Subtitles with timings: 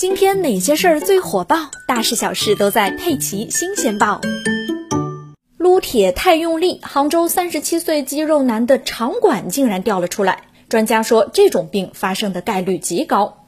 [0.00, 1.70] 今天哪些事儿最火爆？
[1.86, 4.18] 大事小事都在《佩奇新鲜报》。
[5.58, 10.44] 撸铁太用力，杭州三十七岁肌肉男的肠管竟然掉了出来。
[10.70, 13.44] 专家说，这种病发生的概率极高。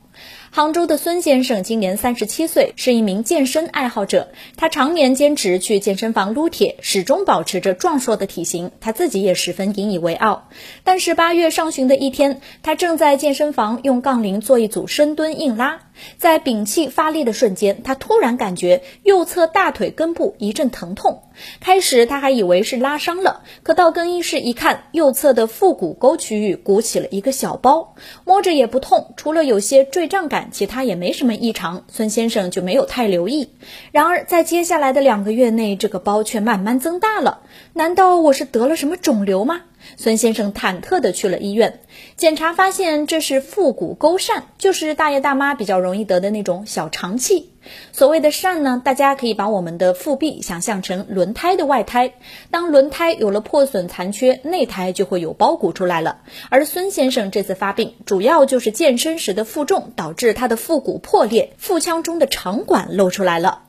[0.54, 4.28] 杭州的孙先生今年三十七岁，是一名健身爱好者。
[4.58, 10.50] 他常年坚持去健身房撸铁，始终保持着壮硕的体型，他自己也十分引以为傲。
[10.84, 15.80] 但是八月上旬的一天，他正在健身房用杠铃做一组深蹲硬拉。
[16.16, 21.22] 在屏气发力的瞬间，他突然感觉右侧大腿根部一阵疼痛。
[21.60, 31.84] 开始他还以为是拉伤了，可到更衣室一看，右侧的腹股沟区域鼓起了一个小包，摸着也不痛，除了有些坠胀感，其他也没什么异常。
[31.88, 33.50] 孙先生就没有太留意。
[33.92, 37.40] 然而在接下来的两个月内，这个包却慢慢增大了。
[37.74, 39.62] 难道我是得了什么肿瘤吗？
[39.96, 41.80] 孙先生忐忑地去了医院，
[42.16, 47.50] 检查发现这是腹股沟疝，就是大爷大妈比较容易得的那种小肠气。
[47.92, 52.14] 所谓的疝呢，大家可以把我们的腹壁想象成轮胎的外胎，
[52.50, 56.18] 当轮胎有了破损残缺，内胎就会有包鼓出来了。
[56.50, 63.62] 而孙先生这次发病，主要就是健身时的负重导致他的腹股破裂，腹腔中的肠管露出来了。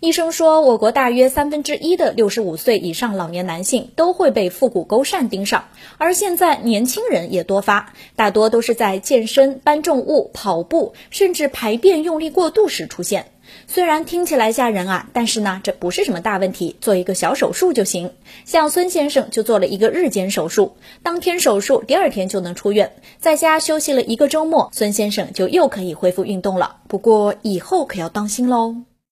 [0.00, 5.66] 医生说，我国大约三分之一的六十五岁以上老年男性都会被腹股沟疝盯上，
[5.98, 13.26] 而现在年轻人也多发，大多都是在健身、搬重物、跑步，甚至排便用力过度时出现。
[13.66, 18.12] 虽然听起来吓人啊，但是呢，这不是什么大问题，做一个小手术就行。
[18.44, 26.76] 像孙先生就做了一个日间手术，当天手术，第二天就能出院，在家休息了一个周末，孙先生就又可以恢复运动了。
[26.86, 28.76] 不过以后可要当心喽。